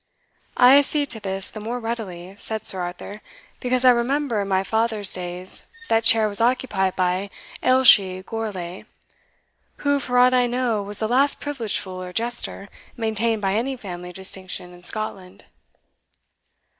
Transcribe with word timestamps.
"I 0.57 0.77
accede 0.79 1.11
to 1.11 1.19
this 1.19 1.51
the 1.51 1.59
more 1.59 1.79
readily," 1.79 2.35
said 2.39 2.65
Sir 2.65 2.79
Arthur, 2.81 3.21
"because 3.59 3.85
I 3.85 3.91
remember 3.91 4.41
in 4.41 4.47
my 4.47 4.63
fathers 4.63 5.13
days 5.13 5.61
that 5.89 6.03
chair 6.03 6.27
was 6.27 6.41
occupied 6.41 6.95
by 6.95 7.29
Ailshie 7.61 8.23
Gourlay, 8.25 8.85
who, 9.85 9.99
for 9.99 10.17
aught 10.17 10.33
I 10.33 10.47
know, 10.47 10.81
was 10.81 10.97
the 10.97 11.07
last 11.07 11.39
privileged 11.39 11.77
fool, 11.77 12.01
or 12.01 12.13
jester, 12.13 12.67
maintained 12.97 13.43
by 13.43 13.53
any 13.53 13.77
family 13.77 14.09
of 14.09 14.15
distinction 14.15 14.73
in 14.73 14.81
Scotland." 14.81 15.45